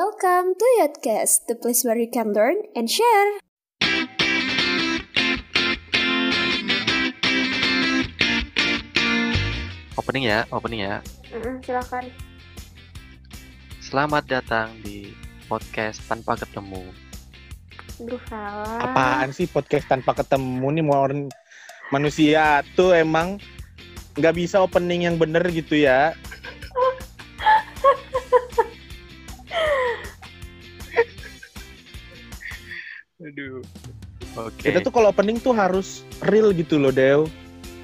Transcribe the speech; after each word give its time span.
Welcome 0.00 0.56
to 0.56 0.66
Yotcast, 0.80 1.44
the 1.44 1.52
place 1.52 1.84
where 1.84 2.00
you 2.00 2.08
can 2.08 2.32
learn 2.32 2.56
and 2.72 2.88
share. 2.88 3.36
Opening 10.00 10.24
ya, 10.24 10.48
opening 10.56 10.88
ya. 10.88 11.04
Mm, 11.28 11.60
silakan. 11.60 12.08
Selamat 13.84 14.24
datang 14.24 14.72
di 14.80 15.12
podcast 15.52 16.00
tanpa 16.08 16.40
ketemu. 16.40 16.80
Aduh, 18.00 18.22
salah. 18.24 18.80
Apaan 18.80 19.36
sih 19.36 19.52
podcast 19.52 19.84
tanpa 19.84 20.16
ketemu 20.16 20.80
nih 20.80 20.84
mau 20.88 21.04
orang 21.04 21.28
manusia 21.92 22.64
tuh 22.72 22.96
emang 22.96 23.36
nggak 24.16 24.32
bisa 24.32 24.64
opening 24.64 25.04
yang 25.12 25.20
bener 25.20 25.44
gitu 25.52 25.76
ya. 25.76 26.16
Aduh. 33.40 33.64
Oke. 34.36 34.68
Kita 34.68 34.84
tuh 34.84 34.92
kalau 34.92 35.08
opening 35.10 35.40
tuh 35.40 35.56
harus 35.56 36.04
real 36.28 36.52
gitu 36.52 36.76
loh, 36.76 36.92
Dew. 36.92 37.24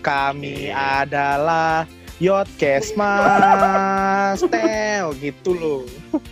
Kami 0.05 0.69
Iya. 0.71 1.03
adalah 1.03 1.89
Yotcast 2.21 2.93
Mas 2.95 4.39
Teo 4.53 5.17
gitu 5.19 5.51
loh. 5.57 5.83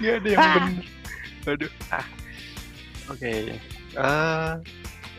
Gak 0.00 0.14
ada 0.22 0.28
yang 0.28 0.38
bener. 0.40 0.86
Aduh. 1.50 1.70
Ah. 1.90 2.06
Oke. 3.10 3.58
Eh, 3.90 4.52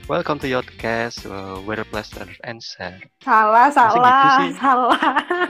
welcome 0.07 0.39
to 0.39 0.47
Yotcast, 0.47 1.27
uh, 1.27 1.59
where 1.67 1.83
pleasure 1.83 2.29
and 2.47 2.63
share. 2.63 2.97
Salah, 3.21 3.67
salah, 3.69 3.99
gitu 3.99 4.27
sih? 4.39 4.51
salah. 4.57 5.01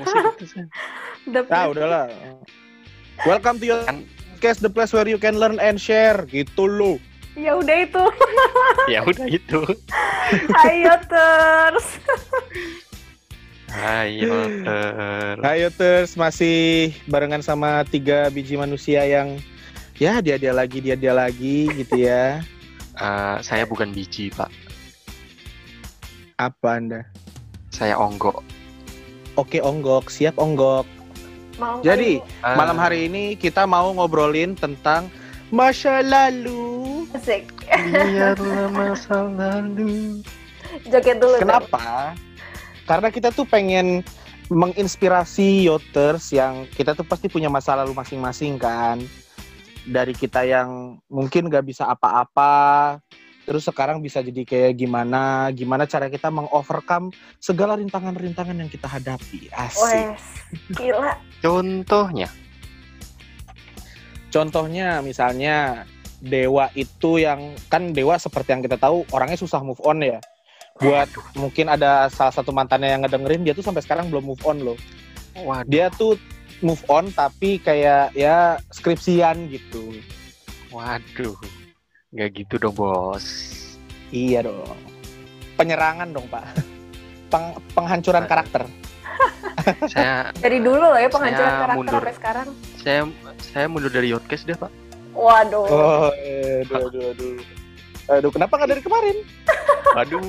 Masih 0.02 0.20
gitu 0.36 0.46
sih. 0.50 0.66
The 1.34 1.46
Nah, 1.48 1.70
udahlah. 1.70 2.06
Welcome 3.22 3.62
to 3.62 3.66
Kan- 3.86 4.06
Yotcast, 4.42 4.66
the 4.66 4.72
place 4.74 4.90
where 4.90 5.06
you 5.06 5.22
can 5.22 5.38
learn 5.38 5.62
and 5.62 5.78
share 5.78 6.26
gitu 6.26 6.66
loh. 6.66 6.98
Ya 7.38 7.56
udah 7.56 7.78
itu. 7.86 8.04
ya 8.94 9.00
udah 9.06 9.28
itu. 9.30 9.62
Ayo 10.66 10.94
terus. 11.06 11.88
Ayo 13.72 14.36
ter. 14.66 15.36
Ayo 15.40 15.68
terus 15.72 16.18
masih 16.20 16.92
barengan 17.08 17.40
sama 17.40 17.88
tiga 17.88 18.28
biji 18.28 18.60
manusia 18.60 19.06
yang 19.08 19.40
ya 19.96 20.20
dia 20.20 20.36
dia 20.36 20.52
lagi 20.52 20.82
dia 20.84 20.98
dia 20.98 21.14
lagi 21.16 21.70
gitu 21.72 22.04
ya. 22.04 22.42
Eh, 22.92 23.38
saya 23.40 23.64
bukan 23.64 23.96
biji 23.96 24.28
pak, 24.36 24.52
Apa 26.36 26.76
anda? 26.82 27.08
saya 27.72 27.96
onggok. 27.96 28.44
Oke 29.40 29.64
onggok, 29.64 30.12
siap 30.12 30.36
onggok. 30.36 30.84
Mau 31.62 31.78
Jadi 31.86 32.18
Eh, 32.18 32.56
malam 32.58 32.74
hari 32.82 33.06
ini 33.06 33.38
kita 33.38 33.70
mau 33.70 33.94
ngobrolin 33.94 34.58
tentang 34.58 35.14
masa 35.54 36.02
lalu. 36.02 37.06
Asik. 37.14 37.54
biarlah 37.70 38.66
masa 38.82 39.30
lalu. 39.30 40.26
Joget 40.90 41.22
dulu. 41.22 41.38
dong. 41.38 41.42
Kenapa? 41.46 42.18
Karena 42.90 43.14
kita 43.14 43.30
tuh 43.30 43.46
pengen 43.46 44.02
menginspirasi 44.50 45.70
yoters 45.70 46.34
yang 46.34 46.66
kita 46.74 46.98
tuh 46.98 47.06
pasti 47.06 47.30
punya 47.30 47.48
masa 47.48 47.78
lalu 47.78 47.94
masing-masing 47.94 48.58
kan. 48.58 48.98
Dari 49.86 50.18
kita 50.18 50.42
yang 50.46 50.98
mungkin 51.10 51.46
gak 51.46 51.66
bisa 51.66 51.86
apa-apa, 51.90 52.98
terus 53.52 53.68
sekarang 53.68 54.00
bisa 54.00 54.24
jadi 54.24 54.48
kayak 54.48 54.80
gimana, 54.80 55.52
gimana 55.52 55.84
cara 55.84 56.08
kita 56.08 56.32
mengovercome 56.32 57.12
segala 57.36 57.76
rintangan-rintangan 57.76 58.56
yang 58.56 58.72
kita 58.72 58.88
hadapi. 58.88 59.52
Asik. 59.52 60.16
Wes, 60.16 60.24
gila. 60.80 61.20
Contohnya, 61.44 62.32
Contohnya 64.32 65.04
misalnya 65.04 65.84
Dewa 66.24 66.72
itu 66.72 67.20
yang 67.20 67.52
kan 67.68 67.92
Dewa 67.92 68.16
seperti 68.16 68.56
yang 68.56 68.64
kita 68.64 68.80
tahu 68.80 69.04
orangnya 69.12 69.36
susah 69.36 69.60
move 69.60 69.84
on 69.84 70.00
ya. 70.00 70.24
Buat 70.80 71.12
mungkin 71.36 71.68
ada 71.68 72.08
salah 72.08 72.32
satu 72.32 72.56
mantannya 72.56 72.96
yang 72.96 73.04
ngedengerin 73.04 73.44
dia 73.44 73.52
tuh 73.52 73.68
sampai 73.68 73.84
sekarang 73.84 74.08
belum 74.08 74.32
move 74.32 74.44
on 74.48 74.64
loh. 74.64 74.80
waduh, 75.36 75.68
Dia 75.68 75.92
tuh 75.92 76.16
move 76.64 76.80
on 76.88 77.12
tapi 77.12 77.60
kayak 77.60 78.16
ya 78.16 78.56
skripsian 78.72 79.52
gitu. 79.52 80.00
waduh, 80.72 81.36
nggak 82.12 82.30
gitu 82.36 82.60
dong 82.60 82.76
bos. 82.76 83.24
Iya 84.12 84.44
dong. 84.44 84.76
Penyerangan 85.56 86.12
dong 86.12 86.28
pak. 86.28 86.44
Peng- 87.32 87.56
penghancuran 87.72 88.28
karakter. 88.28 88.68
Saya 89.94 90.28
Dari 90.36 90.60
dulu 90.60 90.84
loh 90.84 91.00
ya 91.00 91.08
penghancuran 91.08 91.48
Saya 91.48 91.62
karakter 91.64 91.78
mundur. 91.80 92.02
sampai 92.02 92.16
sekarang. 92.18 92.48
saya 92.82 93.02
saya 93.40 93.66
mundur 93.70 93.92
dari 93.94 94.10
Yotcast 94.12 94.44
deh 94.44 94.58
pak. 94.58 94.72
Waduh. 95.14 95.68
Oh, 95.70 96.10
aduh, 96.12 96.82
aduh, 96.90 97.04
aduh. 97.14 97.36
Aduh, 98.12 98.32
kenapa 98.34 98.58
nggak 98.58 98.70
dari 98.76 98.82
kemarin? 98.84 99.16
Aduh, 100.02 100.24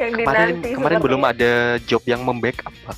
yang 0.00 0.12
kemarin 0.16 0.48
dinanti 0.56 0.68
kemarin 0.74 0.98
belum 0.98 1.22
ada 1.28 1.52
job 1.84 2.00
yang 2.08 2.24
membackup 2.24 2.72
pak. 2.84 2.96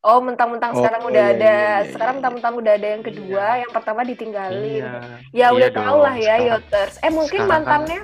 Oh, 0.00 0.16
mentang-mentang 0.16 0.72
Oh, 0.72 0.80
sekarang 0.80 1.02
udah 1.04 1.24
iya, 1.26 1.36
ada. 1.36 1.44
iya, 1.44 1.60
iya, 1.84 1.92
Sekarang 1.92 2.08
iya. 2.10 2.18
mentang-mentang 2.18 2.54
udah 2.56 2.72
ada 2.72 2.88
yang 2.88 3.02
kedua, 3.04 3.44
Iya. 3.44 3.60
yang 3.60 3.70
pertama 3.70 4.00
ditinggalin. 4.02 4.64
Iya. 4.64 4.92
Ya 4.96 4.96
Iya 5.30 5.46
udah 5.52 5.68
tau 5.70 5.96
lah 6.00 6.14
ya 6.16 6.24
sekarang- 6.34 6.46
Yoters. 6.48 6.94
Eh 6.98 7.10
mungkin 7.10 7.38
sekarang 7.38 7.52
kan- 7.52 7.60
mantannya 7.84 8.00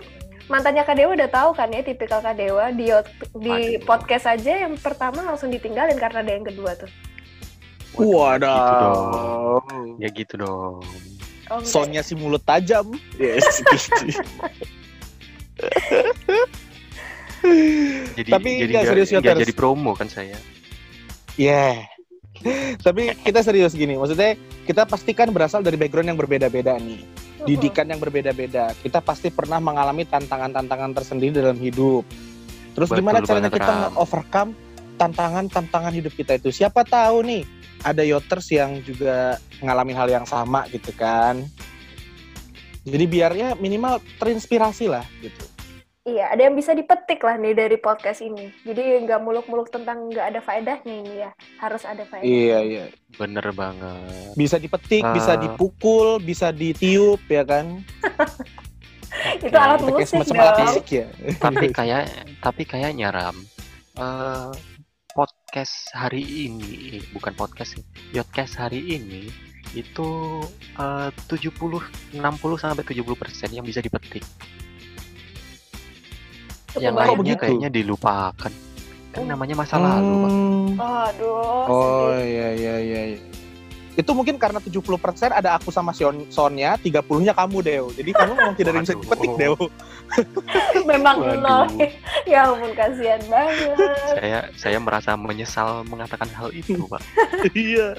mantannya 0.47 0.85
Kadewa 0.85 1.11
udah 1.11 1.31
tahu 1.33 1.51
kan 1.53 1.69
ya 1.69 1.81
tipikal 1.83 2.21
Kadewa 2.21 2.69
di 2.71 2.85
Yot- 2.87 3.09
di 3.35 3.49
Waduh. 3.51 3.81
podcast 3.83 4.29
aja 4.29 4.53
yang 4.61 4.77
pertama 4.77 5.25
langsung 5.25 5.49
ditinggalin 5.49 5.97
karena 5.97 6.21
ada 6.21 6.31
yang 6.31 6.45
kedua 6.45 6.77
tuh. 6.77 6.91
Waduh, 7.97 9.56
gitu. 9.65 9.97
Ya 9.97 10.09
gitu 10.12 10.35
dong. 10.37 10.85
Oh, 11.49 11.56
enggak. 11.56 11.65
Sonya 11.67 12.03
si 12.03 12.12
mulut 12.12 12.45
tajam. 12.45 12.93
Yes, 13.17 13.41
gitu. 13.65 14.21
Jadi 18.12 18.29
Tapi 18.29 18.49
jadi 18.59 18.67
nggak 18.67 18.75
nggak- 18.75 18.85
serius, 18.87 19.09
nggak 19.09 19.23
Yoters. 19.25 19.41
jadi 19.41 19.55
promo 19.55 19.93
kan 19.95 20.06
saya. 20.06 20.37
Yeah. 21.37 21.89
Tapi 22.85 23.17
kita 23.25 23.41
serius 23.41 23.73
gini, 23.73 23.97
maksudnya 23.97 24.37
kita 24.69 24.85
pastikan 24.85 25.33
berasal 25.33 25.65
dari 25.65 25.81
background 25.81 26.13
yang 26.13 26.21
berbeda-beda 26.21 26.77
nih, 26.77 27.01
Mm-mm. 27.01 27.47
didikan 27.49 27.89
yang 27.89 27.97
berbeda-beda. 27.97 28.77
Kita 28.77 29.01
pasti 29.01 29.33
pernah 29.33 29.57
mengalami 29.57 30.05
tantangan-tantangan 30.05 30.93
tersendiri 30.93 31.33
dalam 31.33 31.57
hidup. 31.57 32.05
Terus 32.77 32.93
Betul 32.93 33.01
gimana 33.01 33.25
caranya 33.25 33.49
banget, 33.49 33.57
kita 33.57 33.73
Ram. 33.73 33.81
nge-overcome 33.81 34.51
tantangan-tantangan 35.01 35.93
hidup 35.97 36.13
kita 36.13 36.37
itu? 36.37 36.53
Siapa 36.53 36.85
tahu 36.85 37.25
nih 37.25 37.43
ada 37.81 38.05
yoters 38.05 38.53
yang 38.53 38.85
juga 38.85 39.41
ngalamin 39.65 39.97
hal 39.97 40.09
yang 40.13 40.27
sama 40.29 40.69
gitu 40.69 40.93
kan. 40.93 41.41
Jadi 42.85 43.05
biarnya 43.09 43.57
minimal 43.57 43.99
terinspirasi 44.21 44.93
lah 44.93 45.09
gitu. 45.25 45.46
Iya, 46.06 46.31
ada 46.31 46.39
yang 46.41 46.55
bisa 46.55 46.71
dipetik 46.71 47.19
lah 47.19 47.34
nih 47.34 47.50
dari 47.53 47.77
podcast 47.77 48.22
ini. 48.22 48.55
Jadi 48.62 49.03
nggak 49.03 49.19
muluk-muluk 49.19 49.67
tentang 49.69 50.06
nggak 50.06 50.27
ada 50.31 50.39
faedahnya 50.39 50.94
ini 50.97 51.15
ya. 51.19 51.31
Harus 51.59 51.83
ada 51.83 52.06
faedah. 52.06 52.22
Iya, 52.22 52.59
iya. 52.62 52.84
Bener 53.12 53.43
banget. 53.50 54.06
Bisa 54.39 54.55
dipetik, 54.56 55.03
bisa 55.11 55.34
Ah. 55.34 55.41
dipukul, 55.41 56.22
bisa 56.22 56.55
ditiup 56.55 57.19
ya 57.27 57.43
kan. 57.43 57.83
Itu 59.43 59.50
alat 59.50 59.81
Kayak 59.81 59.91
musik 59.91 60.06
semacam 60.06 60.34
alat 60.39 60.59
musik 60.62 60.87
ya. 60.93 61.06
tapi 61.41 61.67
kayak 61.78 62.03
tapi 62.38 62.62
kayaknya 62.62 63.09
Ram 63.11 63.37
eh, 63.97 64.50
podcast 65.11 65.88
hari 65.91 66.21
ini 66.47 67.00
bukan 67.11 67.33
podcast 67.33 67.75
sih 67.75 67.84
Yotcast 68.12 68.61
hari 68.61 68.78
ini 68.84 69.27
itu 69.73 70.09
eh, 70.77 71.09
70 71.33 71.49
60 72.12 72.21
sampai 72.61 72.84
70 72.84 73.03
persen 73.17 73.49
yang 73.50 73.65
bisa 73.65 73.81
dipetik 73.81 74.23
yang 76.81 76.94
banyak. 76.94 77.09
Oh, 77.10 77.16
lainnya 77.16 77.34
begitu? 77.37 77.42
kayaknya 77.42 77.70
dilupakan 77.72 78.53
kan 79.16 79.25
Oh. 79.25 79.28
namanya 79.32 79.54
masa 79.56 79.81
lalu 79.81 80.12
Pak. 80.12 80.28
Hmm. 80.28 80.69
Aduh. 80.76 81.64
Oh 81.73 82.12
iya 82.12 82.49
iya 82.52 82.75
iya. 82.84 83.00
iya. 83.17 83.20
Itu 83.96 84.12
mungkin 84.12 84.37
karena 84.37 84.61
70% 84.61 85.32
ada 85.32 85.56
aku 85.56 85.73
sama 85.73 85.88
Sion 85.96 86.28
Sonya, 86.28 86.76
30-nya 86.76 87.32
kamu 87.32 87.64
Deo. 87.64 87.88
Jadi 87.96 88.12
kamu 88.12 88.37
memang 88.37 88.52
tidak 88.52 88.76
bisa 88.84 88.93
dipetik 88.93 89.32
Deo. 89.40 89.56
Memang 90.93 91.17
nol. 91.40 91.64
ya 92.31 92.44
ampun 92.44 92.76
kasihan 92.76 93.19
banget. 93.32 93.72
saya 94.20 94.40
saya 94.52 94.79
merasa 94.79 95.17
menyesal 95.17 95.81
mengatakan 95.88 96.29
hal 96.29 96.52
itu 96.52 96.76
Pak 96.93 97.00
Iya. 97.56 97.96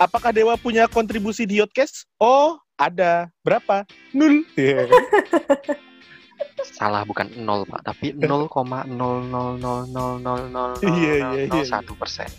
Apakah 0.00 0.32
Dewa 0.32 0.56
punya 0.56 0.88
kontribusi 0.88 1.44
di 1.44 1.60
Yotcast? 1.60 2.08
Oh, 2.16 2.56
ada. 2.80 3.28
Berapa? 3.44 3.84
Nul. 4.16 4.40
Salah 6.62 7.02
bukan 7.02 7.26
nol 7.42 7.66
Pak 7.66 7.80
tapi 7.86 8.14
0,000000001 8.14 8.88
Iya, 10.84 11.14
iya, 11.34 11.44
iya. 11.46 11.80
persen 11.98 12.30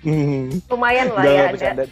Hmm. 0.00 0.64
Lumayan 0.72 1.12
lah 1.12 1.24
ya 1.28 1.52
ada. 1.52 1.84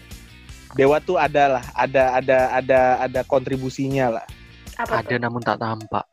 Dewa 0.72 0.96
tuh 0.96 1.20
ada 1.20 1.60
lah, 1.60 1.64
ada 1.76 2.16
ada 2.16 2.38
ada 2.56 2.80
ada 3.04 3.20
kontribusinya 3.28 4.16
lah. 4.16 4.26
Apa 4.80 5.04
ada 5.04 5.12
tuh? 5.12 5.20
namun 5.20 5.44
tak 5.44 5.60
tampak 5.60 6.08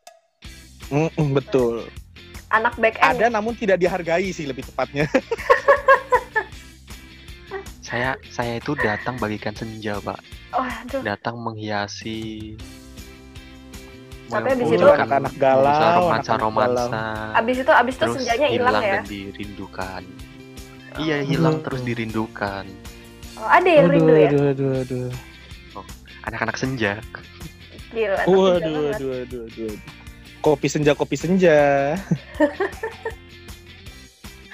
Mm-mm, 0.92 1.34
betul. 1.34 1.88
Anak 2.54 2.78
back 2.78 2.94
end. 3.02 3.18
Ada 3.18 3.26
namun 3.32 3.58
tidak 3.58 3.82
dihargai 3.82 4.30
sih 4.30 4.46
lebih 4.46 4.62
tepatnya. 4.70 5.10
Saya 7.86 8.18
saya 8.34 8.58
itu 8.58 8.74
datang 8.78 9.14
bagikan 9.18 9.54
senja, 9.54 10.02
Pak. 10.02 10.18
Oh, 10.54 10.62
aduh. 10.62 11.06
Datang 11.06 11.38
menghiasi 11.38 12.54
Tapi 14.26 14.48
abis 14.48 14.66
mewujudkan- 14.66 14.82
itu- 14.82 14.98
anak-anak 14.98 15.34
galau, 15.36 15.62
mewujudkan 15.62 15.76
anak-anak 15.78 16.02
romansa-romansa. 16.02 17.04
Abis 17.32 17.56
itu 17.56 17.72
abis 17.72 17.94
itu 17.94 18.02
terus 18.02 18.14
senjanya 18.18 18.48
hilang 18.50 18.74
ya. 18.76 18.92
dan 18.98 19.04
dirindukan. 19.06 20.02
Iya, 20.96 21.16
hilang 21.22 21.54
Hmm. 21.60 21.64
terus 21.64 21.80
dirindukan. 21.82 22.64
Oh, 23.36 23.44
ada 23.46 23.68
yang 23.68 23.86
rindu 23.86 24.14
ya. 24.16 24.28
aduh, 24.32 24.44
aduh, 24.50 24.72
aduh. 24.80 25.08
Anak-anak 26.24 26.56
senja. 26.56 26.98
Gila. 27.92 28.24
Waduh, 28.24 28.58
jangan. 28.58 28.66
aduh, 28.66 28.90
aduh, 28.90 29.12
aduh, 29.22 29.42
aduh. 29.46 29.74
Kopi 30.40 30.66
senja, 30.66 30.92
kopi 30.92 31.14
senja. 31.14 31.94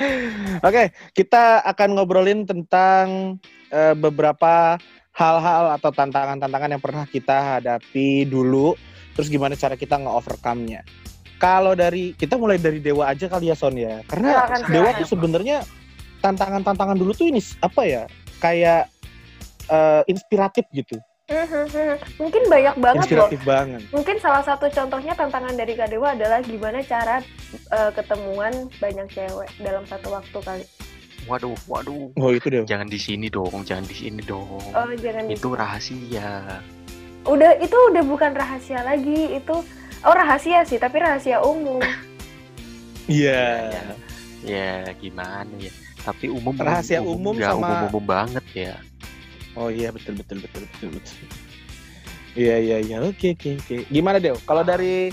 Oke, 0.62 0.82
kita 1.12 1.62
akan 1.62 1.94
ngobrolin 1.94 2.42
tentang 2.42 3.38
eh, 3.70 3.94
beberapa 3.94 4.76
hal-hal 5.12 5.76
atau 5.76 5.90
tantangan-tantangan 5.92 6.72
yang 6.72 6.82
pernah 6.82 7.04
kita 7.04 7.56
hadapi 7.56 8.24
dulu, 8.24 8.74
terus 9.12 9.26
gimana 9.26 9.54
cara 9.54 9.74
kita 9.74 9.96
nge-overcome-nya. 9.96 10.82
Kalau 11.36 11.72
dari 11.72 12.12
kita 12.12 12.36
mulai 12.36 12.54
dari 12.54 12.78
Dewa 12.78 13.06
aja 13.06 13.26
kali 13.26 13.48
ya 13.48 13.56
Son 13.56 13.74
ya, 13.74 14.00
karena 14.04 14.46
Silakan, 14.46 14.58
Dewa 14.64 14.70
silakan. 14.86 14.94
tuh 14.96 15.08
sebenarnya 15.08 15.56
tantangan-tantangan 16.20 16.96
dulu 16.96 17.12
tuh 17.12 17.26
ini 17.26 17.40
apa 17.58 17.82
ya? 17.82 18.02
Kayak 18.38 18.90
eh, 19.64 20.02
inspiratif 20.06 20.66
gitu, 20.70 20.98
Mhm, 21.24 21.96
Mungkin 22.18 22.42
banyak 22.44 22.76
banget 22.76 23.08
loh. 23.08 23.24
inspiratif 23.24 23.40
banget. 23.42 23.80
Mungkin 23.88 24.16
salah 24.18 24.42
satu 24.42 24.68
contohnya 24.68 25.14
tantangan 25.14 25.54
dari 25.54 25.72
Kak 25.72 25.88
Dewa 25.88 26.12
adalah 26.12 26.38
gimana 26.40 26.82
cara 26.82 27.22
eh, 27.70 27.90
ketemuan 27.90 28.52
banyak 28.76 29.06
cewek 29.08 29.48
dalam 29.58 29.86
satu 29.86 30.12
waktu 30.12 30.38
kali. 30.38 30.64
Waduh, 31.24 31.54
waduh. 31.64 32.10
Oh 32.14 32.30
itu 32.30 32.50
Dewa. 32.50 32.66
Jangan 32.66 32.84
di 32.84 32.98
sini 32.98 33.26
dong, 33.26 33.62
jangan 33.62 33.82
di 33.82 33.94
sini 33.94 34.20
dong. 34.20 34.60
Oh, 34.68 34.90
jangan 34.92 35.24
di- 35.24 35.34
Itu 35.34 35.54
rahasia. 35.54 36.58
Udah 37.22 37.54
itu 37.58 37.76
udah 37.92 38.02
bukan 38.02 38.34
rahasia 38.34 38.82
lagi, 38.82 39.38
itu 39.38 39.56
oh 40.02 40.14
rahasia 40.14 40.66
sih, 40.66 40.78
tapi 40.78 40.98
rahasia 40.98 41.38
umum. 41.42 41.78
Iya. 43.10 43.74
Ya, 44.46 44.86
gimana 44.94 45.50
ya? 45.58 45.74
Tapi 46.02 46.30
umum 46.30 46.54
Rahasia 46.54 47.02
umum 47.02 47.34
nggak 47.34 47.50
sama- 47.50 47.66
umum-umum 47.66 48.04
banget 48.06 48.44
ya. 48.54 48.74
Oh 49.54 49.70
iya 49.70 49.90
betul 49.90 50.18
betul 50.18 50.38
betul 50.38 50.62
betul 50.66 50.88
betul. 50.98 51.26
Iya 52.34 52.56
iya 52.58 52.76
iya 52.78 52.96
oke 53.02 53.34
oke 53.34 53.58
oke. 53.58 53.76
Gimana 53.86 54.22
Dew? 54.22 54.38
Kalau 54.42 54.62
dari 54.62 55.10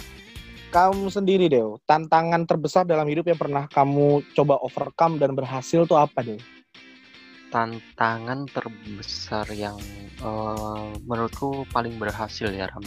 kamu 0.70 1.10
sendiri 1.10 1.50
Dew, 1.50 1.82
tantangan 1.86 2.46
terbesar 2.46 2.86
dalam 2.86 3.10
hidup 3.10 3.26
yang 3.26 3.38
pernah 3.38 3.66
kamu 3.66 4.22
coba 4.34 4.62
overcome 4.62 5.18
dan 5.18 5.34
berhasil 5.34 5.86
tuh 5.86 5.98
apa 5.98 6.22
Dew? 6.22 6.38
Tantangan 7.50 8.46
terbesar 8.46 9.50
yang 9.50 9.78
eh, 10.22 10.90
menurutku 11.04 11.66
paling 11.74 11.98
berhasil 11.98 12.50
ya 12.54 12.70
Ram. 12.70 12.86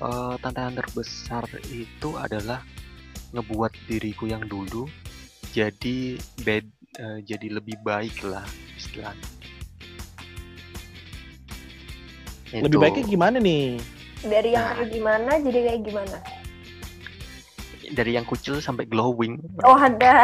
Eh, 0.00 0.34
tantangan 0.40 0.80
terbesar 0.80 1.44
itu 1.68 2.16
adalah 2.16 2.64
ngebuat 3.36 3.70
diriku 3.86 4.26
yang 4.26 4.42
dulu 4.42 4.88
jadi 5.52 6.16
bed 6.40 6.64
eh, 6.96 7.18
jadi 7.22 7.60
lebih 7.60 7.76
baik 7.84 8.24
lah 8.24 8.42
istilahnya. 8.74 9.28
Lebih 12.50 12.66
Itu. 12.66 12.82
baiknya 12.82 13.04
gimana 13.06 13.36
nih? 13.38 13.78
Dari 14.20 14.50
yang 14.52 14.64
Nah. 14.66 14.74
kayak 14.74 14.90
gimana 14.90 15.30
jadi 15.38 15.58
kayak 15.70 15.82
gimana? 15.86 16.16
Dari 17.90 18.14
yang 18.14 18.26
kucil 18.26 18.62
sampai 18.62 18.86
glowing. 18.86 19.38
Oh 19.66 19.76
ada. 19.76 20.14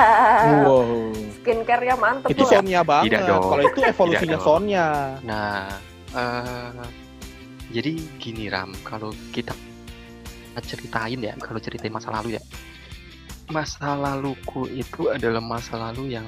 Wow. 0.62 1.10
Skincare-nya 1.42 1.94
mantep 1.98 2.30
Itu 2.30 2.46
loh. 2.46 2.50
Sonya 2.50 2.80
banget. 2.86 3.04
Tidak 3.10 3.22
dong. 3.26 3.42
Kalau 3.50 3.62
itu 3.66 3.80
evolusinya. 3.82 4.38
Sonya. 4.38 4.86
Nah, 5.26 5.66
eh 6.14 6.86
jadi 7.74 7.98
gini 8.22 8.46
Ram, 8.46 8.70
kalau 8.86 9.10
kita 9.34 9.52
ceritain 10.64 11.18
ya, 11.20 11.34
kalau 11.36 11.60
ceritain 11.60 11.92
masa 11.92 12.14
lalu 12.14 12.38
ya, 12.38 12.42
masa 13.50 13.98
laluku 13.98 14.70
itu 14.70 15.10
adalah 15.12 15.42
masa 15.42 15.76
lalu 15.76 16.16
yang 16.16 16.24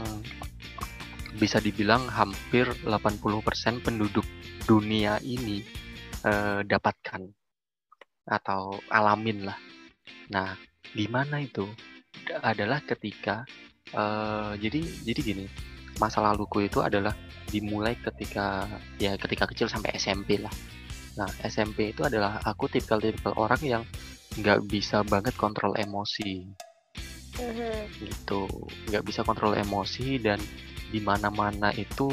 bisa 1.38 1.62
dibilang 1.62 2.04
hampir 2.10 2.66
80% 2.84 3.80
penduduk 3.80 4.26
dunia 4.66 5.22
ini 5.22 5.62
eh, 6.26 6.60
dapatkan 6.66 7.22
atau 8.28 8.76
alamin 8.92 9.48
lah. 9.48 9.58
Nah, 10.28 10.52
gimana 10.94 11.42
itu? 11.42 11.66
D- 12.26 12.38
Adalah 12.40 12.80
ketika 12.84 13.44
eh, 13.92 14.52
jadi 14.60 14.80
jadi 15.04 15.20
gini, 15.20 15.46
masa 15.96 16.20
laluku 16.20 16.68
itu 16.68 16.80
adalah 16.84 17.16
dimulai 17.48 17.96
ketika 17.96 18.68
ya 19.00 19.16
ketika 19.16 19.48
kecil 19.48 19.68
sampai 19.68 19.96
SMP 19.96 20.36
lah. 20.40 20.52
Nah 21.16 21.28
SMP 21.42 21.92
itu 21.96 22.04
adalah 22.04 22.38
aku 22.44 22.68
tipikal-tipikal 22.68 23.32
orang 23.36 23.60
yang 23.64 23.82
nggak 24.38 24.68
bisa 24.68 25.02
banget 25.02 25.34
kontrol 25.34 25.72
emosi 25.74 26.46
Mhm. 27.38 28.02
gitu, 28.02 28.50
nggak 28.90 29.04
bisa 29.06 29.22
kontrol 29.22 29.54
emosi 29.54 30.18
dan 30.18 30.42
di 30.88 30.98
mana-mana 30.98 31.70
itu 31.76 32.08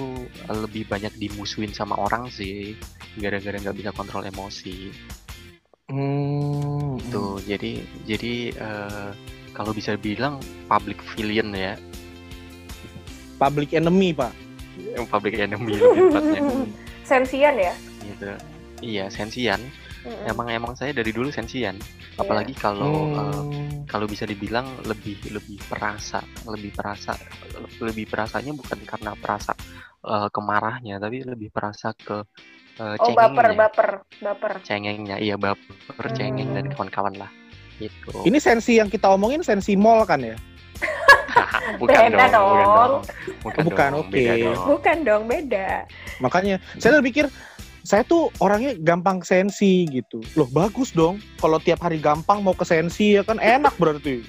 lebih 0.48 0.86
banyak 0.86 1.16
dimusuhin 1.16 1.72
sama 1.72 1.96
orang 1.98 2.28
sih 2.30 2.76
gara-gara 3.18 3.56
nggak 3.58 3.78
bisa 3.78 3.92
kontrol 3.96 4.22
emosi 4.22 4.92
Hmm. 5.86 6.55
Tuh 7.16 7.40
jadi 7.42 7.72
jadi 8.04 8.34
eh, 8.52 9.10
kalau 9.52 9.72
bisa 9.72 9.96
bilang 9.96 10.36
public 10.68 11.00
villain 11.14 11.50
ya 11.52 11.74
Public 13.36 13.72
enemy 13.72 14.12
pak. 14.12 14.32
yang 14.76 15.08
public 15.08 15.36
enemy 15.36 15.72
lebih 15.74 16.12
tepatnya 16.12 16.42
Sensian 17.10 17.56
ya. 17.56 17.74
gitu 18.04 18.32
iya 18.82 19.08
sensian 19.08 19.60
Mhm. 20.06 20.30
emang 20.30 20.48
emang 20.54 20.74
saya 20.78 20.94
dari 20.94 21.10
dulu 21.10 21.34
sensian 21.34 21.82
apalagi 22.16 22.54
kalau 22.54 23.10
eh, 23.10 23.42
Hmm. 23.42 23.90
kalau 23.90 24.06
bisa 24.06 24.22
dibilang 24.24 24.70
lebih 24.86 25.18
lebih 25.32 25.58
perasa 25.66 26.22
lebih 26.46 26.70
perasa 26.72 27.18
lebih 27.82 28.06
perasanya 28.06 28.54
bukan 28.54 28.78
karena 28.86 29.18
perasa 29.18 29.58
eh, 30.06 30.30
kemarahnya 30.30 30.96
tapi 30.98 31.22
lebih 31.22 31.50
perasa 31.50 31.92
ke 31.92 32.22
eh, 32.76 32.96
Oh 33.02 33.12
baper, 33.12 33.56
baper, 33.56 33.90
baper. 34.22 34.54
cengengnya 34.62 35.18
iya 35.18 35.36
baper 35.36 36.08
cengeng 36.14 36.54
dan 36.54 36.66
Hmm. 36.66 36.74
kawan-kawan 36.74 37.16
lah 37.18 37.32
gitu 37.76 38.24
Ini 38.24 38.38
sensi 38.38 38.78
yang 38.78 38.88
kita 38.88 39.10
omongin 39.10 39.42
sensi 39.42 39.76
mall 39.76 40.06
kan 40.06 40.24
ya? 40.24 40.38
bukan 41.82 42.12
Beda 42.14 42.28
dong, 42.30 42.48
bukan 42.48 42.68
dong. 42.68 42.92
bukan, 43.44 43.64
Bukan, 43.66 43.90
dong, 43.92 44.00
oke. 44.02 44.12
beda 44.12 44.34
dong. 44.38 44.66
Bukan 44.70 44.98
dong, 45.04 45.24
beda. 45.26 45.68
Makanya 46.20 46.56
saya 46.78 47.00
udah 47.00 47.04
pikir 47.04 47.26
saya 47.82 48.02
tuh 48.02 48.34
orangnya 48.40 48.74
gampang 48.76 49.22
sensi 49.22 49.86
gitu. 49.86 50.24
Loh 50.34 50.48
bagus 50.48 50.90
dong. 50.90 51.20
Kalau 51.38 51.60
tiap 51.60 51.80
hari 51.80 52.00
gampang 52.00 52.42
mau 52.42 52.54
ke 52.54 52.64
sensi 52.64 53.14
ya 53.14 53.22
kan 53.22 53.38
enak 53.38 53.76
berarti. 53.76 54.24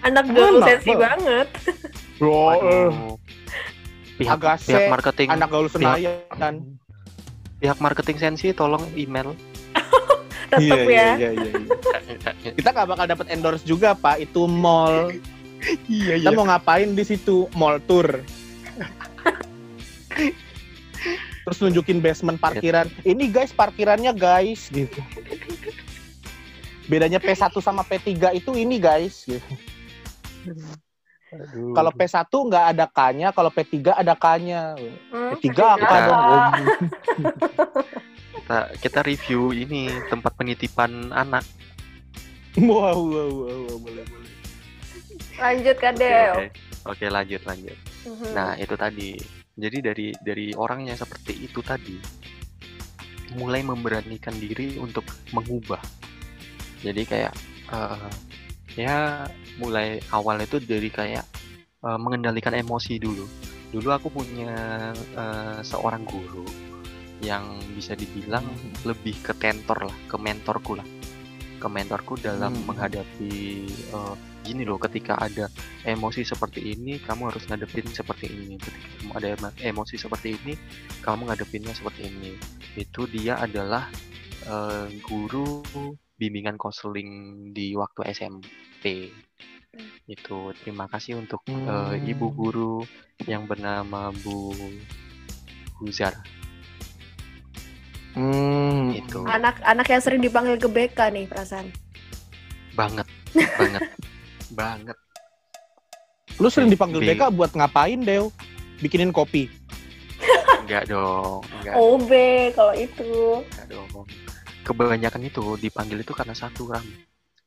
Anak 0.00 0.28
Enak, 0.28 0.64
sensi 0.64 0.90
Bang. 0.90 1.00
banget. 1.18 1.48
Loh, 2.18 2.56
Waduh. 2.56 3.16
Pihak 4.20 4.36
Agak 4.36 4.56
pihak 4.60 4.84
marketing 4.92 5.28
anak 5.32 5.48
gaul 5.48 5.66
Senayan. 5.66 6.54
pihak 7.56 7.78
marketing 7.80 8.16
sensi 8.20 8.52
tolong 8.52 8.84
email 8.92 9.32
Tetep 10.50 10.66
Iya, 10.66 10.74
iya, 10.82 10.90
ya. 10.90 11.10
iya, 11.14 11.30
iya, 11.30 11.50
iya. 11.54 12.52
Kita 12.58 12.68
nggak 12.74 12.88
bakal 12.90 13.06
dapat 13.06 13.26
endorse 13.30 13.62
juga 13.62 13.94
pak. 13.94 14.18
Itu 14.18 14.50
mall. 14.50 15.14
iya 15.86 16.18
Kita 16.18 16.34
mau 16.34 16.42
ngapain 16.42 16.90
di 16.90 17.04
situ? 17.06 17.46
Mall 17.54 17.78
tour. 17.86 18.26
Terus 21.46 21.58
nunjukin 21.62 22.02
basement 22.02 22.42
parkiran. 22.42 22.90
Ini 23.06 23.30
guys 23.30 23.54
parkirannya 23.54 24.10
guys 24.10 24.66
gitu. 24.74 24.98
Bedanya 26.90 27.22
P1 27.22 27.54
sama 27.62 27.86
P3 27.86 28.34
itu 28.34 28.50
ini 28.58 28.82
guys. 28.82 29.30
Gitu. 29.30 29.46
Kalau 31.76 31.90
P1 31.94 32.26
nggak 32.26 32.64
ada 32.74 32.86
K-nya, 32.90 33.28
kalau 33.30 33.50
P3 33.54 33.94
ada 33.94 34.14
K-nya. 34.18 34.74
Hmm, 35.14 35.30
P3 35.34 35.38
ketiga 35.38 35.64
apa 35.78 35.94
dong? 36.06 36.22
Kita 38.34 38.58
kita 38.82 39.00
review 39.06 39.54
ini 39.54 39.90
tempat 40.10 40.34
penitipan 40.34 41.14
anak 41.14 41.46
Wow, 42.58 42.98
wow, 43.06 43.30
wow, 43.30 43.58
wow, 43.70 43.76
boleh, 43.78 44.02
boleh. 44.10 44.32
Lanjut 45.38 45.76
Kak 45.78 45.94
Oke, 45.94 46.02
Del. 46.02 46.30
oke. 46.34 46.46
Oke, 46.90 47.06
lanjut 47.06 47.42
lanjut 47.46 47.78
Mhm. 48.00 48.32
nah 48.32 48.56
itu 48.56 48.74
tadi 48.80 49.12
jadi 49.60 49.92
dari 49.92 50.08
dari 50.24 50.46
orang 50.56 50.88
yang 50.88 50.96
seperti 50.96 51.36
itu 51.36 51.60
tadi 51.60 52.00
mulai 53.36 53.60
memberanikan 53.60 54.32
diri 54.40 54.80
untuk 54.80 55.04
mengubah 55.36 55.80
jadi 56.80 57.02
kayak 57.04 57.34
eh, 57.70 58.08
ya 58.80 59.28
mulai 59.60 59.88
awal 60.16 60.40
itu 60.40 60.56
dari 60.62 60.88
kayak 60.88 61.24
eh, 61.84 61.98
mengendalikan 62.00 62.54
emosi 62.56 62.96
dulu. 62.96 63.26
Dulu 63.70 63.88
aku 63.92 64.08
punya 64.10 64.54
eh, 65.22 65.58
seorang 65.62 66.02
guru 66.08 66.46
yang 67.20 67.44
bisa 67.76 67.92
dibilang 67.92 68.44
lebih 68.88 69.20
ke 69.20 69.32
tentor 69.36 69.78
lah 69.88 69.96
ke 70.08 70.16
mentorku 70.16 70.72
lah. 70.80 70.88
Ke 71.60 71.68
mentorku 71.68 72.16
dalam 72.16 72.52
Hmm. 72.56 72.66
menghadapi 72.68 73.32
eh, 73.68 74.14
gini 74.40 74.64
loh 74.64 74.80
ketika 74.80 75.20
ada 75.20 75.46
emosi 75.84 76.24
seperti 76.24 76.72
ini 76.72 76.96
kamu 77.04 77.28
harus 77.32 77.44
ngadepin 77.48 77.86
seperti 77.92 78.26
ini. 78.32 78.56
Ketika 78.56 78.88
kamu 79.00 79.12
ada 79.20 79.28
emo- 79.36 79.58
emosi 79.60 79.94
seperti 80.00 80.28
ini 80.40 80.52
kamu 81.04 81.28
ngadepinnya 81.28 81.76
seperti 81.76 82.08
ini. 82.08 82.32
Itu 82.74 83.04
dia 83.06 83.36
adalah 83.38 83.92
eh, 84.48 84.86
guru 85.04 85.60
bimbingan 86.20 86.56
konseling 86.60 87.08
di 87.56 87.72
waktu 87.76 88.00
SMP 88.12 88.84
itu 90.04 90.38
terima 90.58 90.86
kasih 90.86 91.14
untuk 91.14 91.46
Hmm. 91.46 91.94
ibu 92.02 92.26
guru 92.28 92.82
yang 93.24 93.46
bernama 93.46 94.10
Bu 94.16 94.50
Huzar 95.78 96.14
Hmm. 98.10 98.90
itu 98.90 99.22
Anak-anak 99.22 99.86
yang 99.86 100.02
sering 100.02 100.18
dipanggil 100.18 100.58
ke 100.58 100.66
BK 100.66 100.98
nih 101.10 101.26
perasaan. 101.26 101.70
banget 102.72 103.06
banget 103.58 103.82
banget 104.58 104.96
Lu 106.40 106.48
sering 106.48 106.66
dipanggil 106.66 106.98
B. 106.98 107.12
BK 107.12 107.28
buat 107.30 107.52
ngapain, 107.52 108.00
Dew? 108.00 108.32
Bikinin 108.80 109.12
kopi. 109.12 109.46
enggak 110.60 110.86
dong 110.86 111.42
enggak 111.56 111.74
OB 111.76 112.10
kalau 112.54 112.74
itu. 112.74 113.12
enggak 113.44 113.66
dong 113.68 114.06
kebanyakan 114.62 115.22
itu 115.24 115.42
dipanggil 115.56 115.98
itu 115.98 116.10
karena 116.10 116.30
satu 116.32 116.66
ram 116.66 116.86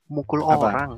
mukul 0.06 0.44
Apa? 0.44 0.56
orang 0.68 0.90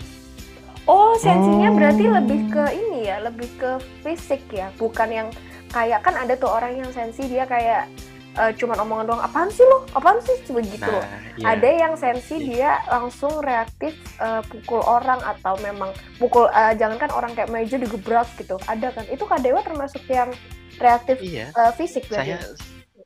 Oh, 0.86 1.18
sensinya 1.18 1.70
Oh. 1.70 1.76
berarti 1.76 2.06
lebih 2.06 2.42
ke 2.48 2.64
ini 2.72 3.10
ya, 3.10 3.18
lebih 3.20 3.50
ke 3.58 3.72
fisik 4.02 4.46
ya, 4.50 4.70
bukan 4.76 5.10
yang 5.10 5.28
kayak 5.70 6.00
kan 6.02 6.14
ada 6.14 6.34
tuh 6.34 6.48
orang 6.48 6.78
yang 6.78 6.90
sensi 6.90 7.26
dia 7.26 7.44
kayak 7.44 7.90
eh, 8.36 8.52
cuman 8.54 8.78
omongan 8.80 9.06
doang, 9.08 9.24
apaan 9.24 9.48
sih 9.48 9.64
lo, 9.64 9.88
apaan 9.92 10.20
sih 10.20 10.36
begitu. 10.48 10.92
nah 10.92 11.08
iya. 11.34 11.56
Ada 11.56 11.70
yang 11.74 11.94
sensi 11.96 12.36
Iya. 12.38 12.46
dia 12.46 12.72
langsung 12.86 13.32
reaktif 13.40 13.96
eh, 14.20 14.44
pukul 14.46 14.84
orang 14.84 15.24
atau 15.24 15.56
memang 15.60 15.90
pukul, 16.16 16.46
eh, 16.48 16.76
jangankan 16.76 17.10
orang 17.10 17.32
kayak 17.32 17.50
meja 17.50 17.76
digebrak 17.76 18.28
gitu, 18.36 18.60
ada 18.66 18.92
kan? 18.92 19.08
Itu 19.08 19.24
Kak 19.24 19.40
Dewa 19.40 19.64
termasuk 19.64 20.04
yang 20.06 20.30
reaktif 20.76 21.18
iya 21.18 21.50
eh, 21.50 21.72
fisik 21.74 22.06
berarti. 22.06 22.36
saya 22.36 22.38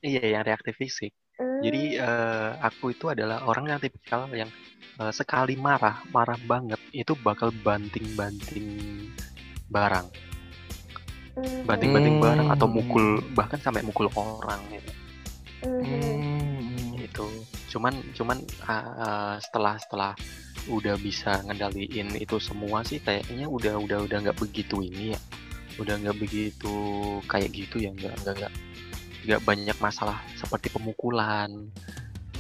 iya 0.02 0.24
yang 0.36 0.44
reaktif 0.44 0.76
fisik 0.76 1.14
Hmm. 1.40 1.64
jadi 1.64 1.84
eh, 1.96 2.50
aku 2.60 2.92
itu 2.92 3.08
adalah 3.08 3.48
orang 3.48 3.70
yang 3.70 3.80
tipikal 3.80 4.28
yang 4.30 4.52
eh, 5.00 5.14
sekali 5.14 5.56
marah 5.56 6.04
marah 6.10 6.40
banget 6.44 6.80
itu 6.92 7.14
bakal 7.20 7.52
banting-banting 7.64 8.68
barang 9.70 10.08
Hmm. 11.40 11.64
banting-banting 11.64 12.20
Hmm. 12.20 12.26
barang 12.26 12.48
atau 12.52 12.68
mukul 12.68 13.24
bahkan 13.32 13.60
sampai 13.62 13.80
mukul 13.80 14.12
orang 14.12 14.60
gitu 14.76 14.92
Hmm. 15.64 15.84
Hmm. 15.84 17.00
itu 17.00 17.26
cuman 17.70 17.96
cuman 18.12 18.38
uh, 18.66 18.74
uh, 18.74 19.34
setelah 19.40 19.80
setelah 19.80 20.12
udah 20.68 21.00
bisa 21.00 21.40
ngendaliin 21.48 22.12
itu 22.20 22.36
semua 22.44 22.84
sih 22.84 23.00
kayaknya 23.00 23.48
udah 23.48 23.80
udah 23.80 24.04
udah 24.04 24.18
nggak 24.20 24.38
begitu 24.38 24.84
ini 24.84 25.16
ya 25.16 25.20
udah 25.80 25.96
nggak 25.96 26.18
begitu 26.20 26.76
kayak 27.32 27.50
gitu 27.56 27.80
ya 27.80 27.96
nggak 27.96 28.20
nggak 28.20 28.36
nggak 28.44 28.54
nggak 29.24 29.42
banyak 29.48 29.78
masalah 29.80 30.20
seperti 30.36 30.68
pemukulan 30.72 31.72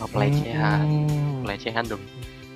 uh, 0.03 0.09
pelecehan 0.11 0.83
Hmm. 1.07 1.47
pelecehan 1.47 1.87
dong 1.87 2.03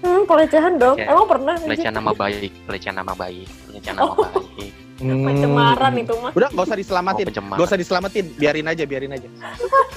Hmm, 0.03 0.23
pelecehan 0.23 0.73
dong. 0.75 0.95
Pelecehan. 0.95 1.15
Emang 1.15 1.27
pernah? 1.27 1.55
pelecehan 1.57 1.93
nama 1.93 2.11
baik 2.11 2.51
pelecehan 2.67 2.95
nama 2.97 3.13
baik 3.13 3.47
pelecehan 3.65 3.95
nama 3.95 4.03
Oh. 4.05 4.19
baik 4.19 4.73
Hmm. 4.93 5.25
Pencemaran 5.25 5.93
itu 5.97 6.13
mah. 6.15 6.31
Udah 6.31 6.47
nggak 6.49 6.63
usah 6.63 6.75
oh, 6.75 6.79
diselamatin. 6.79 7.25
pencemaran 7.25 7.57
Gak 7.57 7.67
usah 7.67 7.79
diselamatin, 7.81 8.25
biarin 8.35 8.67
aja, 8.67 8.83
biarin 8.85 9.11
aja. 9.11 9.27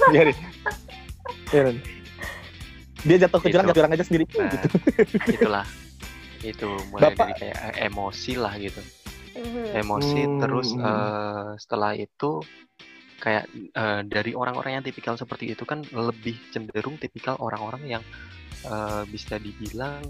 biarin. 0.09 0.37
Biarin. 1.47 1.77
Dia 3.05 3.17
jatuh 3.21 3.39
ke 3.39 3.49
jurang, 3.51 3.67
Gitu. 3.67 3.77
jurang 3.77 3.93
aja 3.93 4.03
sendiri. 4.03 4.25
Nah, 4.33 4.49
Gitu. 4.49 4.67
itulah 5.33 5.65
itu 6.43 6.67
mulai 6.89 7.03
Bapak- 7.05 7.29
dari 7.29 7.35
kayak 7.45 7.57
eh, 7.57 7.87
emosi 7.87 8.33
lah 8.37 8.55
gitu 8.57 8.81
Mhm. 9.37 9.65
emosi 9.77 10.21
Hmm. 10.23 10.39
terus 10.39 10.69
eh, 10.73 11.49
setelah 11.57 11.93
itu 11.93 12.31
kayak 13.19 13.45
eh, 13.53 14.01
dari 14.03 14.33
orang-orang 14.33 14.81
yang 14.81 14.85
tipikal 14.85 15.15
seperti 15.15 15.51
itu 15.51 15.63
kan 15.63 15.83
lebih 15.89 16.35
cenderung 16.49 16.97
tipikal 16.97 17.35
orang-orang 17.37 17.83
yang 17.91 18.03
eh, 18.65 19.03
bisa 19.07 19.37
dibilang 19.37 20.01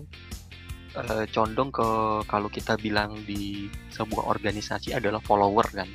eh, 0.94 1.26
condong 1.28 1.68
ke 1.68 1.88
kalau 2.24 2.48
kita 2.48 2.78
bilang 2.78 3.20
di 3.26 3.66
sebuah 3.90 4.32
organisasi 4.32 4.96
adalah 4.96 5.20
follower 5.20 5.66
kan 5.68 5.88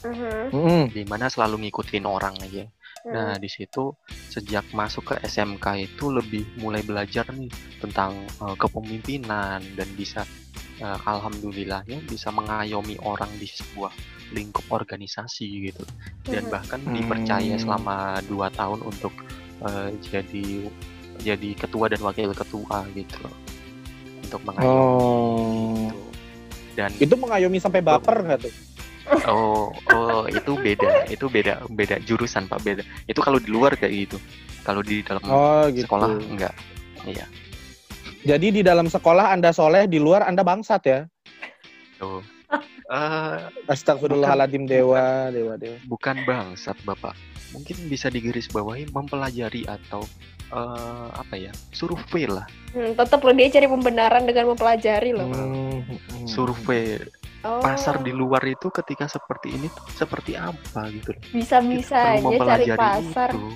Mhm. 0.00 0.48
Hmm. 0.50 0.84
di 0.88 1.04
mana 1.04 1.28
selalu 1.28 1.68
ngikutin 1.68 2.08
orang 2.08 2.32
aja. 2.40 2.64
Nah, 3.00 3.36
di 3.36 3.48
situ 3.48 3.96
sejak 4.28 4.64
masuk 4.72 5.12
ke 5.12 5.14
SMK 5.24 5.66
itu 5.80 6.12
lebih 6.12 6.44
mulai 6.56 6.80
belajar 6.80 7.28
nih 7.32 7.48
tentang 7.80 8.12
eh, 8.40 8.56
kepemimpinan 8.56 9.60
dan 9.76 9.88
bisa 9.94 10.24
eh, 10.80 10.98
alhamdulillahnya 11.04 12.00
bisa 12.08 12.32
mengayomi 12.32 12.96
orang 13.04 13.28
di 13.36 13.44
sebuah 13.44 13.92
lingkup 14.32 14.64
organisasi 14.72 15.68
gitu. 15.68 15.84
Dan 16.24 16.48
Mhm. 16.48 16.52
bahkan 16.52 16.80
dipercaya 16.80 17.54
Hmm. 17.56 17.62
selama 17.62 17.96
dua 18.24 18.48
tahun 18.50 18.80
untuk 18.82 19.12
eh, 19.60 19.92
jadi 20.00 20.64
jadi 21.22 21.48
ketua 21.54 21.86
dan 21.86 22.00
wakil 22.00 22.32
ketua 22.32 22.82
gitu 22.92 23.16
loh. 23.20 23.34
Untuk 24.20 24.40
mengayomi 24.42 24.72
Oh. 24.72 25.74
gitu. 25.86 26.02
Dan 26.72 26.90
Itu 26.96 27.14
mengayomi 27.14 27.58
sampai 27.58 27.80
baper 27.80 28.16
nggak 28.22 28.40
tuh? 28.42 28.54
Oh, 29.26 29.74
oh 29.90 30.22
itu 30.30 30.54
beda, 30.54 31.02
itu 31.10 31.26
beda, 31.26 31.66
beda 31.66 31.98
jurusan 32.00 32.46
pak, 32.46 32.62
beda. 32.62 32.82
Itu 33.04 33.18
kalau 33.18 33.42
di 33.42 33.50
luar 33.50 33.74
kayak 33.74 33.90
gitu, 34.06 34.16
kalau 34.62 34.80
di 34.80 35.02
dalam 35.02 35.18
Oh 35.26 35.66
gitu. 35.66 35.82
sekolah 35.84 36.14
enggak. 36.30 36.54
Iya, 37.02 37.26
Jadi 38.22 38.52
di 38.52 38.62
dalam 38.62 38.86
sekolah 38.86 39.32
Anda 39.32 39.50
soleh, 39.50 39.88
di 39.88 39.98
luar 39.98 40.28
Anda 40.28 40.44
bangsat 40.44 40.82
ya? 40.84 41.00
tuh. 41.96 42.22
Eh, 42.86 43.38
Astagfirullahaladzim 43.66 44.66
dewa, 44.66 45.30
dewa, 45.30 45.54
dewa. 45.54 45.78
bukan 45.86 46.22
bangsat 46.22 46.74
bapak, 46.82 47.14
mungkin 47.50 47.78
bisa 47.86 48.10
digarisbawahi 48.10 48.90
mempelajari 48.90 49.62
atau 49.64 50.02
eh, 50.50 51.08
apa 51.14 51.34
ya, 51.38 51.52
survei 51.70 52.26
lah, 52.26 52.46
Hmm, 52.70 52.94
tetap 52.94 53.18
loh 53.26 53.34
dia 53.34 53.50
cari 53.50 53.66
pembenaran 53.66 54.22
dengan 54.30 54.54
mempelajari 54.54 55.10
loh. 55.10 55.26
Hmm, 55.26 55.82
hmm. 55.82 56.26
survei 56.30 57.02
Oh, 57.40 57.56
pasar 57.64 58.04
di 58.04 58.12
luar 58.12 58.44
itu 58.44 58.68
ketika 58.68 59.08
seperti 59.08 59.56
ini 59.56 59.72
tuh 59.72 59.88
seperti 59.96 60.36
apa 60.36 60.92
gitu 60.92 61.16
perlu 61.16 61.40
bisa-bisanya 61.40 62.36
cari 62.36 62.66
pasar. 62.76 63.32
itu. 63.32 63.48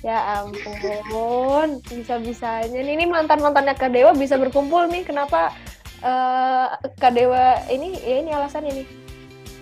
Ya 0.00 0.40
ampun, 0.40 1.78
bisa-bisanya. 1.86 2.72
Nih, 2.72 2.96
ini 2.96 3.04
mantan-mantannya 3.04 3.76
Kak 3.76 3.92
Dewa 3.92 4.16
bisa 4.16 4.40
berkumpul 4.40 4.88
nih. 4.88 5.04
Kenapa 5.04 5.54
eh 6.00 6.66
Kak 6.96 7.12
Dewa 7.12 7.60
ini 7.68 7.94
ya 8.00 8.16
ini 8.24 8.34
alasannya 8.34 8.82
nih. 8.82 8.86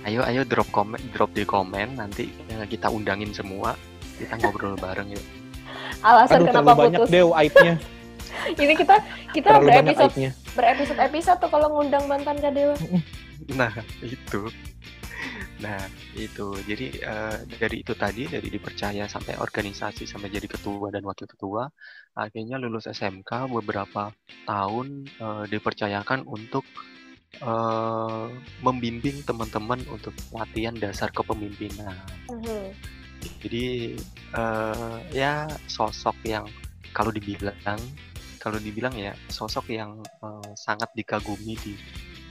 Ayo, 0.07 0.23
ayo 0.25 0.47
drop 0.47 0.71
komen, 0.73 1.03
drop 1.13 1.35
di 1.35 1.43
komen 1.43 1.99
nanti 1.99 2.31
kita 2.71 2.89
undangin 2.89 3.35
semua, 3.35 3.75
kita 4.17 4.39
ngobrol 4.41 4.79
bareng 4.79 5.13
yuk. 5.13 5.27
Alasan 6.03 6.39
Aduh 6.43 6.47
kenapa 6.53 6.71
terlalu 6.73 6.83
banyak 6.87 7.01
putus. 7.03 7.13
dew 7.13 7.29
aibnya. 7.35 7.75
Ini 8.63 8.75
kita 8.79 8.97
kita 9.35 9.49
Terlalu 9.51 9.67
banyak 9.67 9.85
berepisode 9.99 10.15
berepisode 10.55 11.01
episode 11.03 11.39
tuh 11.43 11.51
kalau 11.51 11.69
ngundang 11.75 12.05
mantan 12.07 12.39
Kak 12.39 12.53
Dewa. 12.55 12.77
Nah, 13.55 13.73
itu. 14.03 14.51
Nah, 15.59 15.79
itu. 16.15 16.55
Jadi 16.63 17.03
eh, 17.03 17.37
dari 17.59 17.83
itu 17.83 17.93
tadi, 17.99 18.31
dari 18.31 18.47
dipercaya 18.47 19.11
sampai 19.11 19.39
organisasi, 19.39 20.07
sampai 20.07 20.31
jadi 20.31 20.47
ketua 20.47 20.91
dan 20.95 21.03
wakil 21.03 21.27
ketua, 21.27 21.67
akhirnya 22.15 22.59
lulus 22.63 22.87
SMK 22.91 23.51
beberapa 23.51 24.15
tahun 24.47 25.07
eh, 25.07 25.45
dipercayakan 25.51 26.27
untuk 26.27 26.63
eh, 27.43 28.27
membimbing 28.63 29.27
teman-teman 29.27 29.83
untuk 29.91 30.15
latihan 30.31 30.75
dasar 30.79 31.11
kepemimpinan. 31.11 31.95
Mhm. 32.31 32.98
Jadi 33.39 33.95
eh, 34.35 34.97
ya 35.15 35.47
sosok 35.67 36.17
yang 36.27 36.47
kalau 36.91 37.15
dibilang 37.15 37.79
kalau 38.39 38.59
dibilang 38.59 38.95
ya 38.95 39.13
sosok 39.29 39.71
yang 39.71 39.99
eh, 40.03 40.51
sangat 40.55 40.91
dikagumi 40.95 41.55
di 41.59 41.75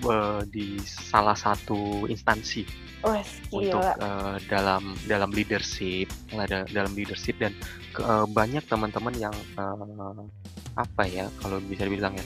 eh, 0.03 0.41
di 0.51 0.79
salah 0.83 1.35
satu 1.35 2.07
instansi 2.07 2.63
Wes, 3.05 3.39
untuk 3.53 3.79
gila. 3.79 3.93
eh, 3.95 4.35
dalam 4.49 4.97
dalam 5.05 5.29
leadership 5.31 6.09
ada 6.33 6.65
dalam 6.67 6.91
leadership 6.97 7.37
dan 7.39 7.53
eh, 7.95 8.25
banyak 8.27 8.63
teman-teman 8.67 9.15
yang 9.15 9.35
eh, 9.35 10.23
apa 10.77 11.03
ya 11.09 11.25
kalau 11.41 11.57
bisa 11.63 11.87
dibilang 11.87 12.13
ya 12.15 12.25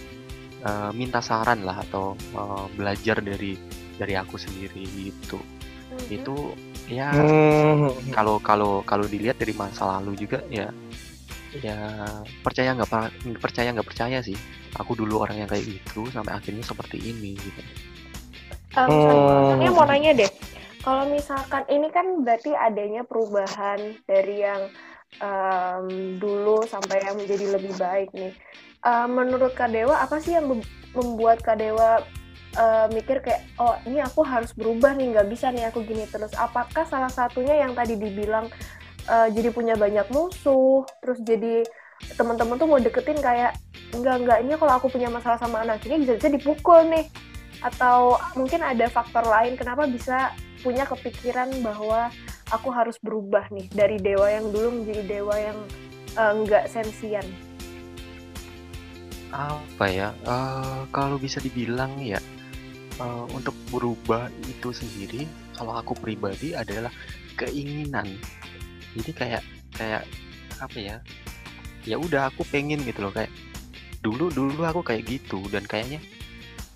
eh, 0.65 0.91
minta 0.93 1.21
saran 1.21 1.61
lah 1.61 1.81
atau 1.85 2.13
eh, 2.17 2.65
belajar 2.73 3.21
dari 3.21 3.57
dari 3.97 4.13
aku 4.17 4.37
sendiri 4.37 4.81
gitu 4.97 5.37
Mhm. 5.91 6.07
itu 6.07 6.35
ya 6.89 7.13
Hmm. 7.13 7.91
kalau 8.13 8.41
kalau 8.41 8.81
kalau 8.87 9.05
dilihat 9.05 9.37
dari 9.37 9.53
masa 9.53 9.85
lalu 9.99 10.17
juga 10.17 10.41
ya 10.49 10.69
ya 11.51 11.77
percaya 12.41 12.71
nggak 12.73 12.89
percaya 13.37 13.75
nggak 13.75 13.87
percaya 13.87 14.23
sih 14.23 14.39
aku 14.79 14.95
dulu 14.95 15.21
orang 15.27 15.43
yang 15.43 15.49
kayak 15.51 15.67
gitu 15.67 16.07
sampai 16.09 16.31
akhirnya 16.39 16.63
seperti 16.63 16.97
ini 17.01 17.35
gitu 17.37 17.61
Um, 18.71 18.87
Hmm. 18.87 19.51
soalnya 19.51 19.71
mau 19.75 19.83
nanya 19.83 20.15
deh, 20.15 20.31
kalau 20.79 21.03
misalkan 21.11 21.67
ini 21.67 21.91
kan 21.91 22.23
berarti 22.23 22.55
adanya 22.55 23.03
perubahan 23.03 23.99
dari 24.07 24.47
yang 24.47 24.71
em, 25.19 26.15
dulu 26.15 26.63
sampai 26.63 27.03
yang 27.03 27.19
menjadi 27.19 27.59
lebih 27.59 27.75
baik 27.75 28.15
nih. 28.15 28.31
Eh, 28.81 29.07
menurut 29.11 29.59
Kak 29.59 29.75
Dewa, 29.75 29.99
apa 29.99 30.23
sih 30.23 30.39
yang 30.39 30.47
mem- 30.47 30.71
membuat 30.95 31.43
Kak 31.43 31.59
Dewa 31.59 31.99
uh, 32.57 32.87
mikir 32.91 33.23
kayak 33.23 33.43
oh 33.61 33.75
ini 33.87 34.03
aku 34.03 34.25
harus 34.25 34.51
berubah 34.55 34.95
nih 34.97 35.15
nggak 35.15 35.27
bisa 35.31 35.51
nih 35.51 35.69
aku 35.69 35.83
gini 35.85 36.07
terus. 36.09 36.33
Apakah 36.35 36.83
salah 36.87 37.11
satunya 37.11 37.61
yang 37.61 37.75
tadi 37.77 37.95
dibilang 37.95 38.49
uh, 39.07 39.27
jadi 39.31 39.49
punya 39.53 39.75
banyak 39.77 40.07
musuh 40.11 40.83
terus 40.99 41.21
jadi 41.23 41.63
teman-teman 42.17 42.57
tuh 42.57 42.65
mau 42.65 42.81
deketin 42.81 43.21
kayak 43.21 43.53
enggak 43.93 44.15
enggak 44.25 44.37
ini 44.41 44.57
kalau 44.57 44.73
aku 44.73 44.89
punya 44.89 45.05
masalah 45.13 45.37
sama 45.37 45.61
anak 45.61 45.85
ini 45.85 46.01
bisa 46.03 46.17
bisa 46.17 46.29
dipukul 46.31 46.81
nih. 46.89 47.07
Atau 47.61 48.17
mungkin 48.33 48.65
ada 48.65 48.89
faktor 48.89 49.21
lain 49.21 49.53
kenapa 49.53 49.85
bisa 49.85 50.33
punya 50.65 50.81
kepikiran 50.89 51.61
bahwa 51.61 52.09
aku 52.49 52.73
harus 52.73 52.97
berubah 52.99 53.47
nih 53.53 53.69
dari 53.69 53.97
dewa 54.01 54.27
yang 54.27 54.49
dulu 54.49 54.81
menjadi 54.81 55.21
dewa 55.21 55.35
yang 55.37 55.57
uh, 56.17 56.33
enggak 56.33 56.65
sensian? 56.67 57.23
Apa 59.31 59.85
ya 59.87 60.09
uh, 60.27 60.83
kalau 60.91 61.15
bisa 61.21 61.39
dibilang 61.39 61.95
ya 62.01 62.19
uh, 62.99 63.25
untuk 63.31 63.55
berubah 63.71 64.27
itu 64.49 64.73
sendiri 64.75 65.29
kalau 65.55 65.77
aku 65.77 65.95
pribadi 65.95 66.57
adalah 66.57 66.91
keinginan. 67.37 68.07
Jadi 68.97 69.11
kayak 69.15 69.43
kayak 69.75 70.03
apa 70.59 70.77
ya 70.77 70.95
ya 71.87 71.97
udah 71.97 72.29
aku 72.29 72.45
pengen 72.51 72.83
gitu 72.85 73.07
loh 73.07 73.13
kayak 73.13 73.31
dulu 74.05 74.29
dulu 74.29 74.61
aku 74.65 74.81
kayak 74.85 75.07
gitu 75.09 75.41
dan 75.49 75.65
kayaknya 75.65 76.01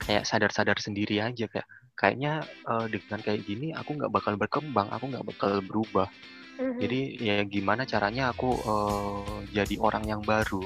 kayak 0.02 0.26
sadar-sadar 0.26 0.78
sendiri 0.82 1.22
aja 1.22 1.46
kayak 1.50 1.68
kayaknya 1.98 2.46
uh, 2.66 2.86
dengan 2.90 3.20
kayak 3.22 3.46
gini 3.46 3.74
aku 3.74 3.98
nggak 3.98 4.14
bakal 4.14 4.34
berkembang 4.38 4.90
aku 4.90 5.10
nggak 5.10 5.26
bakal 5.26 5.62
berubah. 5.66 6.10
Mm-hmm. 6.56 6.80
jadi 6.80 7.00
ya 7.20 7.38
gimana 7.44 7.84
caranya 7.84 8.32
aku 8.32 8.56
uh, 8.64 9.44
jadi 9.52 9.76
orang 9.76 10.08
yang 10.08 10.24
baru 10.24 10.64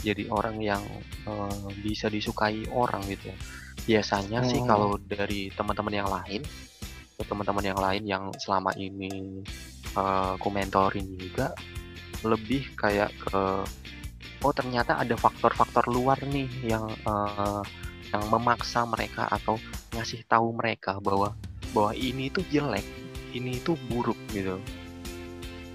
jadi 0.00 0.32
orang 0.32 0.64
yang 0.64 0.80
uh, 1.28 1.68
bisa 1.84 2.08
disukai 2.08 2.64
orang 2.72 3.04
gitu 3.04 3.28
biasanya 3.84 4.40
oh. 4.40 4.48
sih 4.48 4.60
kalau 4.64 4.96
dari 4.96 5.52
teman-teman 5.52 5.94
yang 5.94 6.08
lain 6.08 6.42
teman-teman 7.16 7.64
yang 7.64 7.80
lain 7.80 8.02
yang 8.04 8.24
selama 8.36 8.76
ini 8.76 9.40
uh, 9.96 10.36
juga 11.16 11.56
lebih 12.24 12.76
kayak 12.76 13.12
ke 13.16 13.64
oh 14.44 14.52
ternyata 14.52 15.00
ada 15.00 15.16
faktor-faktor 15.16 15.88
luar 15.88 16.20
nih 16.28 16.48
yang 16.64 16.84
uh, 17.08 17.64
yang 18.12 18.24
memaksa 18.30 18.84
mereka 18.86 19.26
atau 19.32 19.56
ngasih 19.96 20.22
tahu 20.28 20.52
mereka 20.54 21.00
bahwa 21.00 21.34
bahwa 21.74 21.92
ini 21.92 22.30
itu 22.30 22.40
jelek, 22.48 22.86
ini 23.34 23.58
itu 23.58 23.74
buruk 23.90 24.16
gitu. 24.32 24.60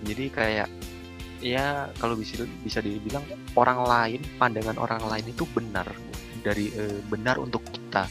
Jadi 0.02 0.26
kayak 0.34 0.70
ya 1.42 1.90
kalau 1.98 2.18
bisa 2.18 2.46
bisa 2.66 2.82
dibilang 2.82 3.26
orang 3.54 3.82
lain, 3.86 4.22
pandangan 4.38 4.78
orang 4.78 5.04
lain 5.10 5.26
itu 5.30 5.46
benar 5.54 5.90
dari 6.42 6.74
uh, 6.74 7.00
benar 7.08 7.38
untuk 7.38 7.64
kita. 7.70 8.10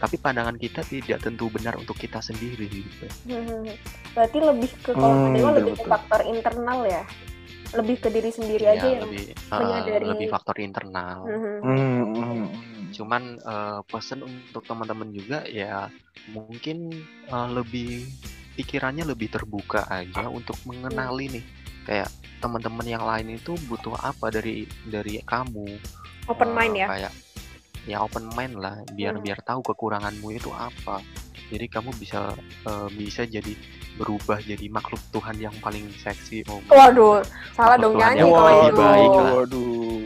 Tapi 0.00 0.16
pandangan 0.16 0.56
kita 0.56 0.80
tidak 0.84 1.20
tentu 1.20 1.52
benar 1.52 1.76
untuk 1.76 1.96
kita 1.96 2.24
sendiri 2.24 2.68
gitu. 2.68 3.06
Hmm, 3.28 3.68
berarti 4.14 4.38
lebih 4.40 4.70
ke 4.80 4.92
kalau 4.92 5.30
hmm, 5.30 5.56
lebih 5.60 5.74
ke 5.78 5.84
faktor 5.86 6.20
internal 6.26 6.84
ya 6.84 7.04
lebih 7.70 8.02
ke 8.02 8.08
diri 8.10 8.30
sendiri 8.34 8.66
ya, 8.66 8.74
aja 8.74 8.86
yang 8.90 9.02
lebih, 9.06 9.24
menyadari 9.46 10.04
uh, 10.04 10.10
lebih 10.14 10.26
faktor 10.26 10.56
internal. 10.58 11.18
Mm-hmm. 11.22 12.42
Cuman 12.90 13.22
uh, 13.46 13.80
pesan 13.86 14.26
untuk 14.26 14.66
teman-teman 14.66 15.14
juga 15.14 15.46
ya 15.46 15.86
mungkin 16.34 16.90
uh, 17.30 17.46
lebih 17.46 18.10
pikirannya 18.58 19.06
lebih 19.06 19.30
terbuka 19.30 19.86
aja 19.86 20.26
untuk 20.26 20.58
mengenali 20.66 21.38
nih 21.38 21.44
kayak 21.84 22.08
teman-teman 22.40 22.86
yang 22.88 23.04
lain 23.04 23.36
itu 23.36 23.52
butuh 23.68 23.94
apa 24.00 24.32
dari 24.32 24.64
dari 24.88 25.20
kamu. 25.24 25.76
Open 26.28 26.50
uh, 26.50 26.54
mind 26.56 26.74
ya. 26.76 26.86
Kayak 26.88 27.12
ya 27.88 27.96
open 28.04 28.28
mind 28.36 28.60
lah 28.60 28.76
biar 28.92 29.16
hmm. 29.16 29.24
biar 29.24 29.38
tahu 29.44 29.60
kekuranganmu 29.64 30.28
itu 30.32 30.50
apa. 30.52 31.04
Jadi 31.50 31.66
kamu 31.66 31.90
bisa 31.98 32.32
uh, 32.64 32.88
bisa 32.94 33.26
jadi 33.26 33.52
berubah 34.00 34.40
jadi 34.40 34.66
makhluk 34.72 34.96
Tuhan 35.12 35.36
yang 35.36 35.52
paling 35.60 35.84
seksi 36.00 36.40
oh 36.48 36.56
waduh 36.72 37.20
salah 37.52 37.76
dong 37.76 38.00
nyanyi 38.00 38.24
kalau 38.24 38.48
lebih 38.48 38.72
itu 38.72 38.80
baik 38.80 39.10
lah 39.12 39.32
waduh 39.36 40.00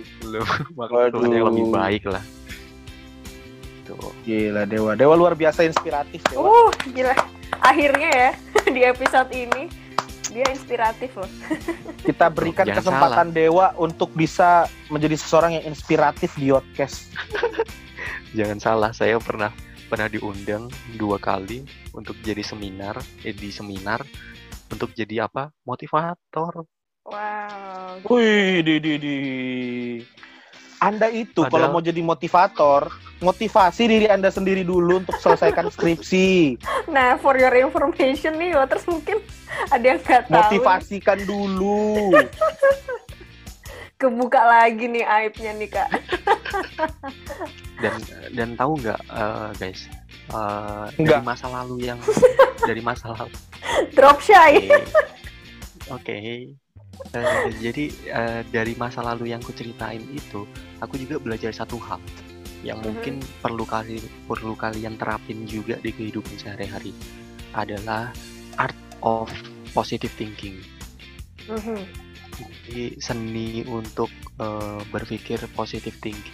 makhluk 0.75 0.99
waduh. 0.99 1.15
Tuhan 1.15 1.31
yang 1.31 1.47
lebih 1.47 1.67
baik 1.71 2.05
lah 2.11 2.25
tuh 3.87 4.11
gila 4.27 4.63
dewa 4.67 4.99
dewa 4.99 5.15
luar 5.15 5.39
biasa 5.39 5.63
inspiratif 5.63 6.25
dewa 6.33 6.43
uh 6.43 6.71
gila 6.91 7.15
akhirnya 7.63 8.11
ya 8.11 8.31
di 8.75 8.81
episode 8.83 9.31
ini 9.31 9.71
dia 10.35 10.51
inspiratif 10.51 11.15
loh. 11.15 11.31
Kita 12.11 12.27
berikan 12.27 12.67
Jangan 12.67 12.79
kesempatan 12.83 13.29
salah. 13.31 13.39
Dewa 13.39 13.67
untuk 13.79 14.11
bisa 14.19 14.67
menjadi 14.91 15.15
seseorang 15.15 15.63
yang 15.63 15.71
inspiratif 15.71 16.35
di 16.35 16.51
podcast. 16.51 17.15
Jangan 18.37 18.59
salah, 18.59 18.91
saya 18.91 19.23
pernah 19.23 19.55
pernah 19.87 20.11
diundang 20.11 20.67
dua 20.99 21.23
kali 21.23 21.63
untuk 21.95 22.19
jadi 22.19 22.43
seminar 22.43 22.99
eh, 23.23 23.31
di 23.31 23.55
seminar 23.55 24.03
untuk 24.73 24.91
jadi 24.91 25.31
apa 25.31 25.55
motivator 25.63 26.67
wow 27.07 28.01
wih 28.03 28.65
di 28.65 28.81
di 28.81 28.93
di 28.99 29.17
anda 30.83 31.07
itu 31.13 31.47
Padahal... 31.47 31.53
kalau 31.53 31.67
mau 31.79 31.83
jadi 31.85 32.01
motivator 32.01 32.91
motivasi 33.25 33.89
diri 33.89 34.07
anda 34.07 34.29
sendiri 34.29 34.61
dulu 34.63 35.01
untuk 35.01 35.17
selesaikan 35.17 35.73
skripsi. 35.73 36.61
Nah 36.93 37.17
for 37.17 37.35
your 37.41 37.53
information 37.57 38.37
nih 38.37 38.53
terus 38.69 38.85
mungkin 38.85 39.25
ada 39.73 39.85
yang 39.85 40.01
nggak 40.05 40.29
tahu 40.29 40.37
motivasikan 40.37 41.19
dulu. 41.25 42.13
Kebuka 44.01 44.43
lagi 44.45 44.85
nih 44.91 45.05
aibnya 45.07 45.53
nih 45.57 45.69
kak. 45.73 45.89
Dan 47.83 47.95
dan 48.33 48.49
tahu 48.55 48.79
nggak 48.81 49.01
uh, 49.11 49.51
guys 49.59 49.91
uh, 50.31 50.89
dari 50.95 51.21
masa 51.21 51.51
lalu 51.51 51.91
yang 51.91 51.99
dari 52.69 52.81
masa 52.81 53.13
lalu. 53.13 53.35
Drop 53.93 54.23
shy. 54.23 54.71
Oke. 55.91 56.01
Okay. 56.01 56.23
okay. 57.11 57.19
uh, 57.19 57.51
jadi 57.59 57.85
uh, 58.15 58.41
dari 58.49 58.73
masa 58.79 59.03
lalu 59.03 59.35
yang 59.35 59.43
ku 59.43 59.53
ceritain 59.53 60.01
itu 60.15 60.47
aku 60.81 60.97
juga 60.97 61.19
belajar 61.21 61.51
satu 61.51 61.77
hal 61.83 62.01
yang 62.65 62.81
mm-hmm. 62.81 62.89
mungkin 62.89 63.15
perlu 63.45 63.65
kali 63.69 64.01
perlu 64.25 64.57
kalian 64.57 64.97
terapin 64.97 65.45
juga 65.45 65.77
di 65.79 65.93
kehidupan 65.93 66.35
sehari-hari 66.41 66.97
adalah 67.53 68.11
art 68.59 68.75
of 69.05 69.29
positive 69.77 70.11
thinking. 70.17 70.59
Mm-hmm 71.47 72.05
jadi 72.39 72.99
seni 72.99 73.63
untuk 73.69 74.11
uh, 74.43 74.83
berpikir 74.91 75.39
positif 75.55 75.95
tinggi. 76.03 76.33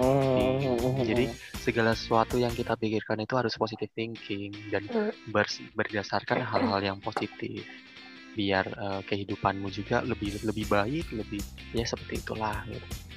Oh. 0.00 1.04
Jadi 1.04 1.28
segala 1.60 1.92
sesuatu 1.92 2.40
yang 2.40 2.50
kita 2.56 2.74
pikirkan 2.80 3.20
itu 3.22 3.36
harus 3.36 3.54
positif 3.60 3.92
thinking 3.92 4.50
dan 4.72 4.88
hmm. 4.88 5.12
ber 5.30 5.46
berdasarkan 5.76 6.42
hal-hal 6.42 6.80
yang 6.80 6.98
positif 6.98 7.62
biar 8.32 8.64
uh, 8.80 9.00
kehidupanmu 9.04 9.68
juga 9.68 10.00
lebih 10.00 10.40
lebih 10.40 10.64
baik 10.64 11.12
lebih 11.12 11.44
ya 11.76 11.84
seperti 11.84 12.24
itulah 12.24 12.64
gitu. 12.64 13.11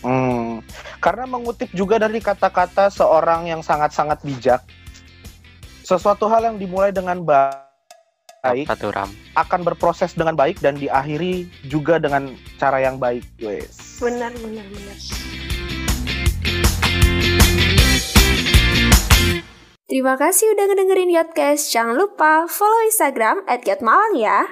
Hmm, 0.00 0.62
karena 1.02 1.26
mengutip 1.26 1.68
juga 1.74 1.98
dari 1.98 2.22
kata-kata 2.22 2.86
seorang 2.88 3.50
yang 3.50 3.60
sangat-sangat 3.66 4.22
bijak, 4.22 4.62
sesuatu 5.82 6.30
hal 6.30 6.46
yang 6.52 6.56
dimulai 6.60 6.94
dengan 6.94 7.24
baik 7.24 7.68
baik 8.38 8.70
satu 8.70 8.94
ram 8.94 9.10
akan 9.34 9.60
berproses 9.66 10.14
dengan 10.14 10.38
baik 10.38 10.62
dan 10.62 10.78
diakhiri 10.78 11.50
juga 11.66 11.98
dengan 11.98 12.38
cara 12.56 12.78
yang 12.78 12.96
baik 12.96 13.26
wes 13.42 13.98
benar 13.98 14.30
benar 14.38 14.66
benar 14.70 14.98
Terima 19.88 20.20
kasih 20.20 20.52
udah 20.52 20.68
ngedengerin 20.68 21.16
Yotcast. 21.16 21.72
Jangan 21.72 21.96
lupa 21.96 22.44
follow 22.44 22.84
Instagram 22.92 23.40
at 23.48 23.64
Malang 23.80 24.20
ya. 24.20 24.44